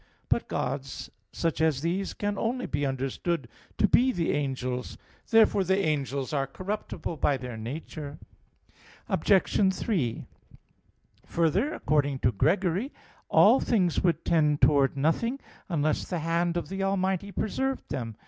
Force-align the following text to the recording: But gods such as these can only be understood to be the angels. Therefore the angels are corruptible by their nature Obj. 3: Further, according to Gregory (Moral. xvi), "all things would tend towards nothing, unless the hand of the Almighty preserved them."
But 0.29 0.47
gods 0.47 1.11
such 1.31 1.61
as 1.61 1.81
these 1.81 2.15
can 2.15 2.35
only 2.35 2.65
be 2.65 2.87
understood 2.87 3.47
to 3.77 3.87
be 3.87 4.11
the 4.11 4.31
angels. 4.31 4.97
Therefore 5.29 5.63
the 5.63 5.77
angels 5.77 6.33
are 6.33 6.47
corruptible 6.47 7.17
by 7.17 7.37
their 7.37 7.55
nature 7.55 8.17
Obj. 9.07 9.75
3: 9.75 10.25
Further, 11.27 11.73
according 11.75 12.17
to 12.17 12.31
Gregory 12.31 12.85
(Moral. 12.89 12.89
xvi), 12.89 13.29
"all 13.29 13.59
things 13.59 14.01
would 14.01 14.25
tend 14.25 14.59
towards 14.61 14.97
nothing, 14.97 15.39
unless 15.69 16.03
the 16.09 16.17
hand 16.17 16.57
of 16.57 16.69
the 16.69 16.81
Almighty 16.81 17.31
preserved 17.31 17.87
them." 17.89 18.15